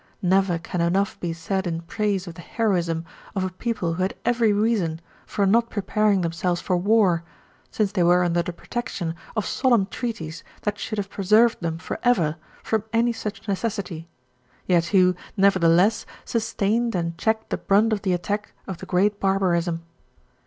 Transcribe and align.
Never 0.23 0.57
can 0.57 0.81
enough 0.81 1.19
be 1.19 1.31
said 1.31 1.67
in 1.67 1.81
praise 1.81 2.25
of 2.25 2.33
the 2.33 2.41
heroism 2.41 3.05
of 3.35 3.43
a 3.43 3.51
people 3.51 3.93
who 3.93 4.01
had 4.01 4.15
every 4.25 4.51
reason 4.51 4.99
for 5.27 5.45
not 5.45 5.69
preparing 5.69 6.21
themselves 6.21 6.59
for 6.59 6.75
war, 6.75 7.23
since 7.69 7.91
they 7.91 8.01
were 8.01 8.23
under 8.23 8.41
the 8.41 8.51
protection 8.51 9.13
of 9.35 9.45
solemn 9.45 9.85
treaties 9.85 10.43
that 10.63 10.79
should 10.79 10.97
have 10.97 11.11
preserved 11.11 11.61
them 11.61 11.77
forever 11.77 12.37
from 12.63 12.83
any 12.91 13.13
such 13.13 13.47
necessity, 13.47 14.09
yet 14.65 14.85
who, 14.85 15.15
nevertheless, 15.37 16.07
sustained 16.25 16.95
and 16.95 17.15
checked 17.19 17.51
the 17.51 17.57
brunt 17.57 17.93
of 17.93 18.01
the 18.01 18.13
attack 18.13 18.53
of 18.65 18.79
the 18.79 18.87
great 18.87 19.19
barbarism. 19.19 19.83